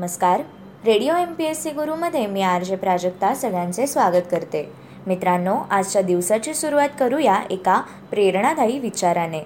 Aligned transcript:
नमस्कार. 0.00 0.40
Radio 0.86 1.14
M 1.16 1.32
P 1.32 1.44
S 1.44 1.62
C 1.62 1.70
गुरुमध्ये 1.70 2.26
मी 2.26 2.42
R 2.42 2.62
J 2.62 2.76
Prajakta 2.76 3.34
सगळ्यांचे 3.34 3.86
स्वागत 3.86 4.22
करते. 4.30 4.72
मित्रांनो 5.06 5.56
आजच्या 5.70 6.02
दिवसाची 6.02 6.54
सुरुवात 6.54 6.88
करूया 6.98 7.36
एका 7.50 7.82
प्रेरणादायी 8.10 8.78
विचाराने. 8.78 9.40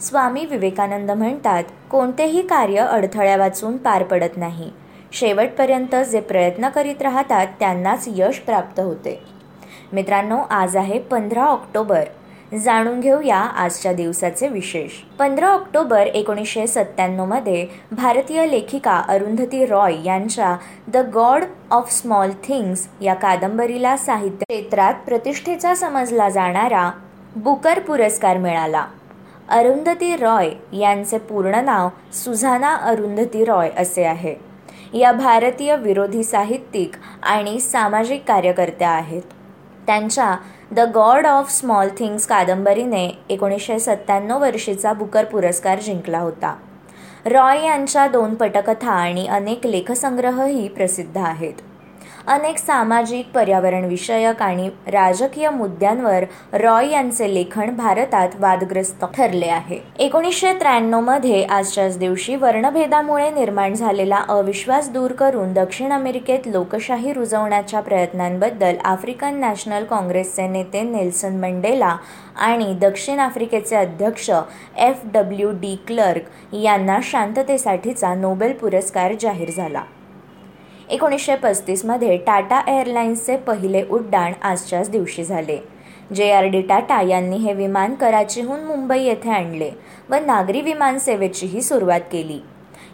स्वामी 0.00 0.44
विवेकानंद 0.44 1.10
म्हणतात 1.10 1.64
कोणतेही 1.90 2.42
कार्य 2.42 2.76
अडथळ्या 2.76 3.36
वाचून 3.36 3.76
पार 3.76 4.02
पडत 4.02 4.36
नाही. 4.36 4.70
शेवटपर्यंत 5.12 5.94
जे 5.94 6.20
प्रयत्न 6.20 6.68
करीत 6.68 7.02
राहतात 7.02 7.46
त्यांनाच 7.60 8.04
यश 8.08 8.38
प्राप्त 8.38 8.80
होते. 8.80 9.22
मित्रांनो 9.92 10.38
आज 10.50 10.76
आहे 10.76 10.98
पंधरा 10.98 11.44
ऑक्टोबर. 11.44 12.04
जाणून 12.54 13.00
घेऊया 13.00 13.36
आजच्या 13.36 13.92
दिवसाचे 13.92 14.48
विशेष. 14.48 14.90
पंधरा 15.18 15.48
ऑक्टोबर 15.48 16.00
एकोणीसशे 16.00 16.66
सत्त्याण्णवमध्ये 16.66 17.66
भारतीय 17.92 18.46
लेखिका 18.46 19.02
अरुंधती 19.08 19.66
रॉय 19.66 19.94
यांच्या 20.04 20.56
the 20.86 20.96
God 20.96 21.44
of 21.70 21.92
Small 21.92 22.30
Things 22.30 22.88
या 23.00 23.14
कादंबरीला 23.14 23.96
साहित्य 23.96 24.36
क्षेत्रात 24.36 24.94
प्रतिष्ठेचा 24.94 25.74
समजला 25.74 26.28
जाणारा 26.28 26.90
बुकर 27.36 27.78
पुरस्कार 27.78 28.36
मिळाला. 28.36 28.86
अरुंधती 29.48 30.16
रॉय 30.16 30.50
यांचे 30.72 31.18
पूर्ण 31.18 31.54
नाव 31.54 31.88
सुझाना 32.12 32.74
अरुंधती 32.74 33.44
रॉय 33.44 33.70
असे 33.76 34.04
आहे. 34.04 34.34
या 34.94 35.12
भारतीय 35.12 35.76
विरोधी 35.76 36.24
साहित्यिक 36.24 36.92
आणि 37.22 37.60
सामाजिक 37.60 38.24
कार्यकर्त्या 38.28 38.90
आहेत. 38.90 39.22
त्यांच्या 39.86 40.36
the 40.70 40.80
God 40.80 41.26
of 41.26 41.50
Small 41.50 41.88
Things 41.98 42.26
कादंबरीने 42.26 43.18
एकोणीसशे 43.28 43.78
सत्त्याण्णव 43.78 44.40
वर्षीचा 44.40 44.92
बुकर 44.92 45.24
पुरस्कार 45.24 45.80
जिंकला 45.80 46.18
होता. 46.18 46.54
रॉय 47.26 47.64
यांच्या 47.66 48.06
दोन 48.06 48.34
पटकथा 48.34 48.90
आणि 48.90 49.26
अनेक 49.26 49.66
लेखसंग्रहही 49.66 50.68
प्रसिद्ध 50.68 51.18
आहेत. 51.18 51.52
अनेक 52.28 52.58
सामाजिक 52.58 53.26
पर्यावरण 53.34 53.84
विषयक 53.84 54.42
आणि 54.42 54.68
राजकीय 54.92 55.48
मुद्द्यांवर 55.50 56.24
रॉय 56.52 56.88
यांचे 56.90 57.32
लेखन 57.34 57.74
भारतात 57.76 58.28
वादग्रस्त 58.40 59.04
ठरले 59.16 59.46
आहे. 59.46 59.78
एकोणीसशे 59.98 60.52
त्र्याण्णवमध्ये 60.52 61.42
आजच्याच 61.44 61.98
दिवशी 61.98 62.36
वर्णभेदामुळे 62.36 63.30
निर्माण 63.30 63.74
झालेला 63.74 64.22
अविश्वास 64.28 64.90
दूर 64.92 65.12
करून 65.12 65.52
दक्षिण 65.52 65.92
अमेरिकेत 65.92 66.46
लोकशाही 66.46 67.12
रुजवण्याच्या 67.12 67.80
प्रयत्नांबद्दल 67.80 68.76
आफ्रिकन 68.84 69.40
नॅशनल 69.40 69.84
काँग्रेसचे 69.84 70.48
नेते 70.48 70.82
नेल्सन 70.82 71.40
मंडेला 71.40 71.96
आणि 72.36 72.72
दक्षिण 72.80 73.20
आफ्रिकेचे 73.20 73.76
अध्यक्ष 73.76 74.30
एफ 74.30 75.06
डब्ल्यू 75.14 75.50
डी 75.52 75.76
क्लर्क 75.86 76.54
यांना 76.54 76.98
शांततेसाठीचा 77.02 78.14
नोबेल 78.14 78.52
पुरस्कार 78.52 79.14
जाहीर 79.20 79.50
झाला. 79.50 79.82
एकोणीसशे 80.90 81.34
पस्तीसमध्ये 81.36 82.16
टाटा 82.16 82.60
एअरलाइन्सचे 82.68 83.36
पहिले 83.36 83.82
उड्डाण 83.90 84.32
आजच्याच 84.42 84.90
दिवशी 84.90 85.24
झाले. 85.24 85.58
जे 86.14 86.30
आर 86.32 86.44
डी 86.44 86.60
टाटा 86.62 87.00
यांनी 87.02 87.36
हे 87.36 87.52
विमान 87.52 87.94
कराचीहून 87.94 88.60
मुंबई 88.60 89.02
येथे 89.02 89.30
आणले 89.30 89.70
व 90.10 90.14
नागरी 90.14 90.60
विमानसेवेचीही 90.60 91.62
सुरुवात 91.62 92.00
केली. 92.12 92.40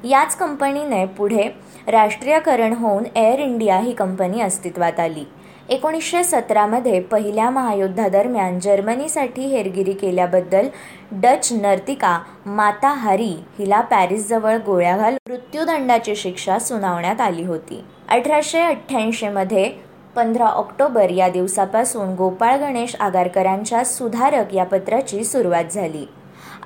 याच 0.09 0.37
कंपनीने 0.37 1.05
पुढे 1.07 1.49
राष्ट्रीयकरण 1.87 2.73
होऊन 2.73 3.05
एअर 3.17 3.39
इंडिया 3.39 3.79
ही 3.79 3.93
कंपनी 3.93 4.41
अस्तित्वात 4.41 5.01
आली. 5.01 5.25
एकोणीसशे 5.69 6.23
सतरामध्ये 6.25 7.01
पहिल्या 7.01 7.51
महायुद्धादरम्यान 7.51 8.59
जर्मनीसाठी 8.61 9.43
हेरगिरी 9.43 9.93
केल्याबद्दल 9.93 10.67
डच 11.13 11.53
नर्तिका 11.53 12.19
माता 12.47 12.89
हरी 12.89 13.33
हिला 13.59 13.81
पॅरिसजवळ 13.81 14.57
गोळ्या 14.57 14.97
घाल 14.97 15.17
मृत्यूदंडाची 15.29 16.17
शिक्षा 16.17 16.59
सुनावण्यात 16.59 17.21
आली 17.21 17.45
होती. 17.45 17.85
अठराशे 18.09 18.61
अठ्ठ्याऐंशीमध्ये 18.61 19.71
पंधरा 20.17 20.47
ऑक्टोबर 20.47 21.11
या 21.11 21.29
दिवसापासून 21.29 22.15
गोपाळ 22.15 22.57
गणेश 22.57 22.97
आगारकरांच्या 23.01 23.85
सुधारक 23.85 24.55
या 24.55 24.65
पत्राची 24.65 25.25
सुरुवात 25.25 25.73
झाली. 25.73 26.07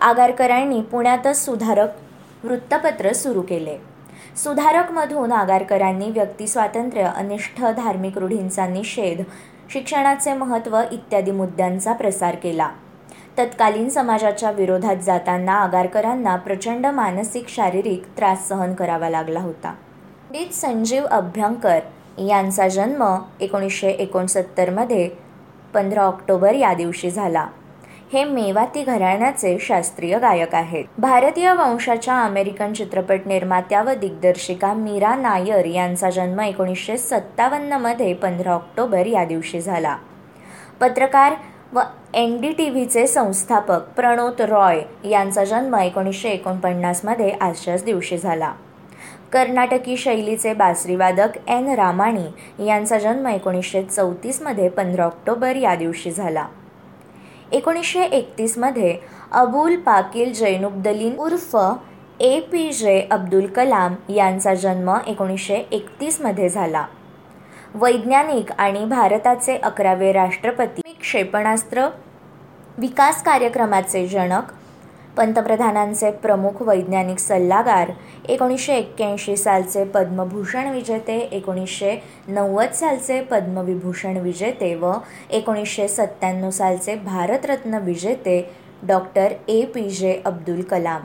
आगारकरांनी 0.01 0.81
पुण्यातच 0.81 1.45
सुधारक 1.45 1.89
वृत्तपत्र 2.45 3.13
सुरू 3.13 3.43
केले. 3.43 3.77
सुधारकमधून 4.45 5.33
आगारकरांनी 5.33 6.11
व्यक्तिस्वातंत्र्य 6.11 7.03
अनिष्ठ 7.03 7.65
धार्मिक 7.65 8.19
रूढींचा 8.19 8.67
निषेध 8.67 9.23
शिक्षणाचे 9.73 10.35
महत्त्व 10.35 10.81
इत्यादी 10.93 11.31
मुद्द्यांचा 11.31 11.93
प्रसार 11.93 12.35
केला. 12.35 12.69
तत्कालीन 13.39 13.89
समाजाच्या 13.89 14.51
विरोधात 14.51 14.97
जाताना 14.97 15.53
आगारकरांना 15.53 16.37
प्रचंड 16.37 16.87
मानसिक 16.87 17.49
शारीरिक 17.49 18.03
त्रास 18.17 18.49
सहन 18.49 18.75
करावा 18.75 19.11
लागला 19.11 19.41
होता. 19.41 19.75
पंडित 20.31 20.55
संजीव 20.55 21.05
अभ्यंकर 21.05 21.79
यांचा 22.19 22.69
जन्म 22.69 23.17
एकोणीसशे 23.41 23.91
एकोणसत्तरमध्ये 23.91 25.11
पंधरा 25.75 26.03
ऑक्टोबर 26.03 26.55
या 26.55 26.75
दिवशी 26.75 27.11
झाला. 27.11 27.47
हे 28.13 28.25
मेवाती 28.25 28.83
घराण्याचे 28.83 29.57
शास्त्रीय 29.61 30.19
गायक 30.19 30.55
आहेत. 30.55 30.85
भारतीय 30.99 31.53
वंशाच्या 31.53 32.15
अमेरिकन 32.25 32.73
चित्रपट 32.73 33.27
निर्मात्या 33.27 33.83
व 33.83 33.95
दिग्दर्शिका 33.95 34.73
मीरा 34.75 35.15
नायर 35.15 35.65
यांचा 35.65 36.11
जन्म 36.11 36.41
एकोणीसशे 36.41 36.97
सत्तावन्नमध्ये 36.99 38.15
पंधरा 38.15 38.53
ऑक्टोबर 38.53 39.07
या 39.07 39.25
दिवशी 39.25 39.61
झाला. 39.61 39.97
पत्रकार 40.81 41.35
व 41.73 41.81
एन 42.15 42.41
डी 42.41 42.53
टी 42.53 42.71
व्हीचे 42.71 43.07
संस्थापक 43.07 43.89
प्रणोत 43.97 44.41
रॉय 44.41 44.81
यांचा 45.05 45.45
जन्म 45.45 45.75
एकोणीसशे 45.75 46.29
एकोणपन्नासमध्ये 46.29 47.31
आजच्याच 47.31 47.85
दिवशी 47.85 48.19
झाला. 48.19 48.53
कर्नाटकी 49.33 49.97
शैलीचे 49.97 50.55
बासरीवादक 50.55 51.29
एन 51.49 51.69
रामाणी 51.69 52.67
यांचा 52.67 52.99
जन्म 52.99 53.27
एकोणीसशे 53.27 53.83
चौतीसमध्ये 53.83 54.69
पंधरा 54.69 55.05
ऑक्टोबर 55.05 55.57
या 55.57 55.75
दिवशी 55.75 56.11
झाला. 56.11 56.47
एकोणीसशे 57.53 58.03
एकतीसमध्ये 58.03 58.97
अबुल 59.33 59.77
पाकिल 59.77 60.33
जैनुबदलीन 60.33 61.17
उर्फ 61.19 61.57
ए 62.21 62.39
पी 62.41 62.73
जे 62.73 63.01
अब्दुल 63.11 63.47
कलाम 63.47 63.95
यांचा 64.09 64.55
जन्म 64.55 64.91
एकोणीसशे 65.07 65.57
एकतीसमध्ये 65.73 66.49
झाला. 66.49 66.85
वैज्ञानिक 67.75 68.53
आणि 68.53 68.85
भारताचे 68.85 69.57
अकरावे 69.57 70.13
राष्ट्रपती 70.13 70.95
क्षेपणास्त्र 71.01 71.89
विकास 72.79 73.23
कार्यक्रमाचे 73.23 74.07
जनक 74.07 74.53
पंतप्रधानांचे 75.19 76.11
प्रमुख 76.11 76.63
वैज्ञानिक 76.63 77.19
सल्लागार 77.19 77.91
एकोणीसशे 78.29 78.75
एक्क्याऐंशी 78.75 79.37
सालचे 79.37 79.85
पद्मभूषण 79.85 80.69
विजेते 80.69 81.19
एकोणीसशे 81.19 82.03
नव्वद 82.29 82.73
सालचे 82.73 83.21
पद्मविभूषण 83.21 84.17
विजेते 84.17 84.75
व 84.75 84.93
एकोणीसशे 85.31 85.89
सत्त्याण्णव 85.89 86.51
सालचे 86.51 86.95
भारतरत्न 86.95 87.75
विजेते 87.75 88.51
डॉक्टर 88.83 89.33
ए. 89.49 89.65
पी. 89.65 89.83
जे. 89.83 90.23
अब्दुल 90.25 90.63
कलाम. 90.63 91.03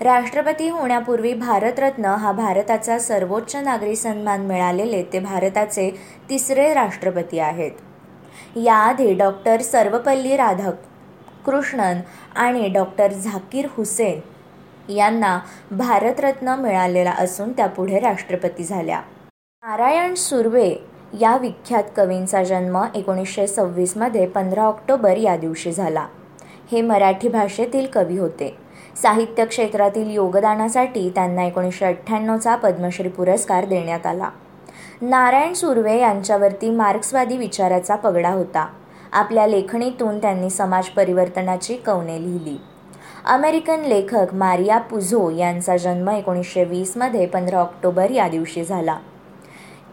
राष्ट्रपती 0.00 0.68
होण्यापूर्वी 0.68 1.34
भारतरत्न 1.34 2.04
हा 2.04 2.32
भारताचा 2.32 2.98
सर्वोच्च 2.98 3.56
नागरी 3.56 3.96
सन्मान 3.96 4.40
मिळालेले 4.40 5.02
ते 5.02 5.18
भारताचे 5.18 5.90
तिसरे 6.30 6.74
राष्ट्रपती 6.74 7.38
आहेत. 7.38 7.72
याआधी 8.56 9.14
डॉक्टर 9.14 9.60
सर्वपल्ली 9.60 10.36
कृष्णन 11.46 12.00
आणि 12.36 12.68
डॉक्टर 12.68 13.12
झाकीर 13.12 13.66
हुसेन 13.70 14.20
यांना 14.92 15.38
भारतरत्न 15.70 16.48
मिळालेला 16.48 17.10
असून 17.10 17.52
त्या 17.52 17.66
पुढे 17.66 17.98
राष्ट्रपती 17.98 18.64
झाल्या. 18.64 19.00
नारायण 19.62 20.14
सुर्वे 20.14 20.74
या 21.20 21.36
विख्यात 21.36 21.84
कवींचा 21.96 22.44
जन्म 22.44 22.84
एकोणीसशे 22.94 23.46
सव्वीसमध्ये 23.46 24.26
पंधरा 24.26 24.62
ऑक्टोबर 24.62 25.16
या 25.16 25.36
दिवशी 25.36 25.72
झाला. 25.72 26.06
हे 26.72 26.82
मराठी 26.82 27.28
भाषेतील 27.28 27.86
कवी 27.86 28.18
होते. 28.18 28.56
साहित्य 29.02 29.44
क्षेत्रातील 29.44 30.10
योगदानासाठी 30.10 31.10
त्यांना 31.14 31.42
एकोणीसशे 31.42 31.84
अठ्ठ्याण्णवचा 31.84 32.56
पद्मश्री 32.56 33.08
पुरस्कार 33.08 33.64
देण्यात 33.64 34.06
आला. 34.06 34.30
नारायण 35.00 35.52
सुर्वे 35.52 35.98
यांच्यावरती 35.98 36.70
मार्क्सवादी 36.70 37.36
विचाराचा 37.36 37.96
पगडा 37.96 38.30
होता. 38.30 38.66
आपल्या 39.16 39.46
लेखणीतून 39.46 40.18
त्यांनी 40.18 40.50
समाज 40.50 40.86
परिवर्तनाची 40.86 41.76
कवने 41.76 42.22
लिहिली. 42.22 42.56
अमेरिकन 43.24 43.80
लेखक 43.80 44.34
मारिया 44.34 44.78
पुझो 44.78 45.30
यांचा 45.30 45.76
जन्म 45.76 46.08
एकोणीसशे 46.08 46.64
वीसमध्ये 46.64 47.26
पंधरा 47.26 47.58
ऑक्टोबर 47.58 48.10
या 48.10 48.28
दिवशी 48.28 48.64
झाला. 48.64 48.98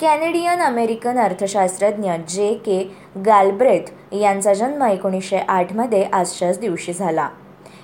कॅनेडियन 0.02 0.60
अमेरिकन 0.60 1.20
अर्थशास्त्रज्ञ 1.20 2.12
जे 2.30 2.54
के 2.54 2.96
गॅलब्रेथ 3.25 4.14
यांचा 4.14 4.54
जन्म 4.54 4.84
एकोणीसशे 4.84 5.38
आठमध्ये 5.38 6.04
आजच्याच 6.04 6.60
दिवशी 6.60 6.94
झाला. 6.94 7.30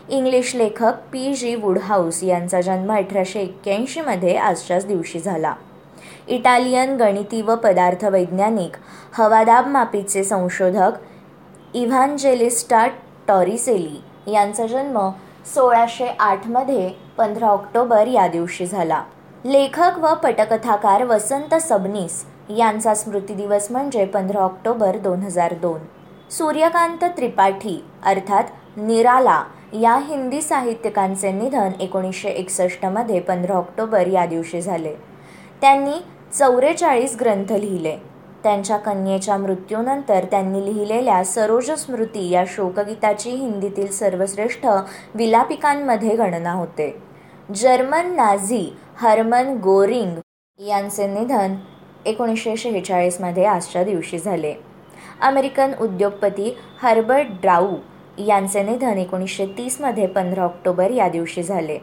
इंग्लिश 0.10 0.56
लेखक 0.56 0.94
पी 1.12 1.34
जी 1.34 1.56
वुडहाऊस 1.56 2.24
यांचा 2.24 2.62
जन्म 2.62 2.92
अठराशे 2.92 3.40
एक्क्याऐंशीमध्ये 3.40 4.36
आजच्याच 4.36 4.88
दिवशी 4.88 5.20
झाला. 5.20 5.54
इटालियन 6.28 6.98
गणिती 6.98 7.42
व 7.42 7.56
पदार्थ 7.56 8.06
वैज्ञानिक 8.06 8.72
हवादाब 9.14 9.68
मापीचे 9.68 10.24
संशोधक 10.24 10.92
इव्हांजेलिस्टा 11.74 12.88
टॉरिसेली 13.28 14.32
यांचा 14.32 14.66
जन्म 14.68 15.10
सोळाशे 15.54 16.08
आठमध्ये 16.20 16.90
पंधरा 17.18 17.48
ऑक्टोबर 17.48 18.08
या 18.08 18.28
दिवशी 18.28 18.66
झाला. 18.66 19.04
लेखक 19.46 19.98
व 19.98 20.14
पटकथाकार 20.14 21.04
वसंत 21.04 21.56
सबनीस 21.56 22.26
यांचा 22.58 22.94
स्मृतिदिवस 22.96 23.72
म्हणजे 23.72 24.06
पंधरा 24.06 24.40
ऑक्टोबर 24.40 24.98
दोन 24.98 25.20
हजार 25.20 25.54
दोन. 25.54 25.80
सूर्यकांत 26.32 27.04
त्रिपाठी 27.18 27.84
अर्थात 28.06 28.78
निराला 28.78 29.44
या 29.74 29.96
हिंदी 29.98 30.42
साहित्यिकांचे 30.42 31.32
निधन 31.32 31.72
एकोणीसशे 31.80 32.30
एकसष्टमध्ये 32.30 33.20
पंधरा 33.20 33.54
ऑक्टोबर 33.54 34.08
या 34.08 34.26
दिवशी 34.26 34.62
झाले. 34.62 34.96
त्यांनी 35.62 35.94
चौवेचाळीस 36.34 37.18
ग्रंथ 37.20 37.52
लिहिले. 37.52 37.98
त्यांच्या 38.44 38.78
कन्येच्या 38.78 39.38
मृत्यूनंतर 39.38 40.26
त्यांनी 40.32 40.66
लिहिलेल्या 40.66 41.24
सरोज 41.24 41.72
स्मृती 41.72 42.30
या 42.30 42.44
शोकगीताची 42.48 43.30
हिंदीतील 43.30 43.92
सर्वश्रेष्ठ 43.92 44.66
विलापिकांमध्ये 45.16 46.16
गणना 46.16 46.52
होते. 46.52 47.02
जर्मन 47.56 48.16
नाझी 48.16 48.78
हर्मन 48.98 49.58
गोरिंग 49.58 50.18
यांचे 50.60 51.08
निधन 51.08 51.56
एकोणीसशे 52.06 52.58
शेहेचाळीसमध्ये 52.58 53.46
आजच्या 53.46 53.84
दिवशी 53.84 54.18
झाले. 54.20 54.54
अमेरिकन 55.22 55.72
उद्योगपती 55.82 56.58
हर्बर्ट 56.82 57.28
ड्राऊ 57.42 57.76
यांचे 58.18 58.64
निधन 58.64 58.98
एकोणीसशे 58.98 59.46
तीसमध्ये 59.46 60.08
पंधरा 60.08 60.44
ऑक्टोबर 60.44 60.92
या 60.92 61.10
दिवशी 61.10 61.44
झाले. 61.44 61.80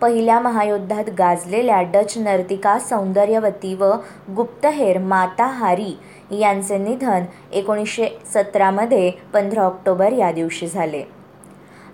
पहिल्या 0.00 0.40
महायुद्धात 0.40 1.04
गाजलेल्या 1.18 1.82
डच 1.82 2.18
नर्तिका 2.18 2.78
सौंदर्यवती 2.78 3.74
व 3.74 3.92
गुप्तहेर 4.36 4.98
माता 4.98 5.46
हारी 5.46 5.96
यांचे 6.38 6.78
निधन 6.78 7.24
एकोणीसशे 7.52 8.08
सतरामध्ये 8.34 9.10
पंधरा 9.34 9.62
ऑक्टोबर 9.62 10.12
या 10.12 10.32
दिवशी 10.32 10.66
झाले. 10.66 11.02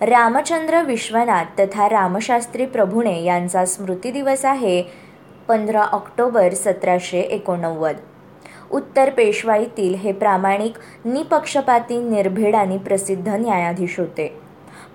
रामचंद्र 0.00 0.82
विश्वनाथ 0.82 1.44
तथा 1.58 1.88
रामशास्त्री 1.88 2.66
प्रभुणे 2.66 3.22
यांचा 3.22 3.64
स्मृती 3.64 4.10
दिवस 4.10 4.44
आहे 4.44 4.82
पंधरा 5.48 5.82
ऑक्टोबर 5.82 6.54
सतराशे 6.54 7.20
एकोणनव्वद. 7.20 7.96
उत्तर 8.70 9.10
पेशवाईतील 9.10 9.94
हे 9.94 10.12
प्रामाणिक 10.12 10.78
निपक्षपाती 11.04 11.98
निर्भीड 11.98 12.54
आणि 12.54 12.78
प्रसिद्ध 12.78 13.28
न्यायाधीश 13.28 13.98
होते. 14.00 14.43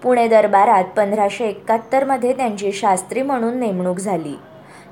पुणे 0.03 0.27
दरबारात 0.27 0.83
पंधराशे 0.83 1.45
एकाहत्तरमध्ये 1.45 2.33
त्यांची 2.33 2.71
शास्त्री 2.71 3.21
म्हणून 3.21 3.57
नेमणूक 3.59 3.97
झाली. 3.97 4.35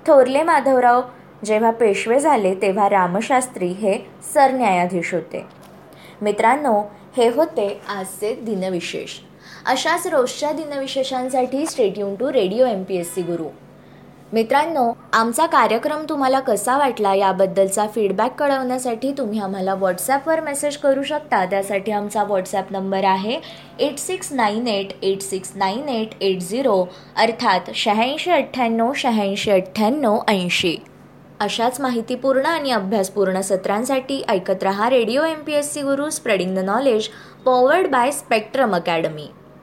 थोरले 0.07 0.43
माधवराव 0.43 1.01
जेव्हा 1.45 1.71
पेशवे 1.71 2.19
झाले 2.19 2.55
तेव्हा 2.55 2.89
रामशास्त्री 2.89 3.67
हे 3.67 3.97
सरन्यायाधीश 4.33 5.13
होते. 5.13 5.45
मित्रांनो 6.21 6.81
हे 7.17 7.29
होते 7.29 7.81
आजचे 7.89 8.33
दिनविशेष. 8.35 9.19
अशाच 9.65 10.07
रोजच्या 10.07 10.51
दिनविशेषांसाठी 10.51 11.65
stay tuned 11.65 12.15
to 12.15 12.33
radio 12.33 12.65
M 12.65 12.83
P 12.83 12.95
S 12.95 13.15
C 13.15 13.21
Guru 13.21 13.43
मित्रांनो 14.33 14.91
आमचा 15.13 15.45
कार्यक्रम 15.45 16.03
तुम्हाला 16.09 16.39
कसा 16.39 16.77
वाटला 16.77 17.13
याबद्दलचा 17.15 17.85
फीडबॅक 17.87 18.33
कळवण्यासाठी 18.39 19.11
तुम्ही 19.17 19.39
आम्हाला 19.39 19.73
व्हॉट्सॲपवर 19.73 20.39
मेसेज 20.39 20.77
करू 20.77 21.03
शकता. 21.03 21.45
त्यासाठी 21.45 21.91
आमचा 21.91 22.23
व्हॉट्सॲप 22.23 22.71
नंबर 22.71 23.03
आहे 23.03 23.39
eight 23.79 23.99
six 23.99 24.31
nine 24.33 24.67
eight 24.67 24.91
eight 25.01 25.21
six 25.21 25.51
nine 25.55 25.87
eight 25.89 26.21
eight 26.21 26.41
zero 26.41 26.83
अर्थात 27.17 27.71
शहाऐंशी 27.75 28.31
अठ्ठ्याण्णव 28.31 28.91
शहाऐंशी 28.95 29.51
अठ्ठ्याण्णव 29.51 30.19
ऐंशी. 30.27 30.75
अशाच 31.39 31.79
माहितीपूर्ण 31.81 32.45
आणि 32.45 32.71
अभ्यासपूर्ण 32.71 33.41
सत्रांसाठी 33.41 34.21
ऐकत 34.29 34.63
रहा 34.63 34.89
radio 34.89 35.23
M 35.23 35.41
P 35.41 35.53
S 35.53 35.73
C 35.73 35.81
Guru 35.81 36.09
spreading 36.09 36.55
the 36.55 36.65
knowledge 36.65 37.07
powered 37.45 37.87
by 37.87 38.11
Spectrum 38.11 38.75
Academy 38.75 39.27